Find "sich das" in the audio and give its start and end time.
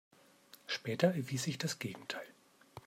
1.43-1.77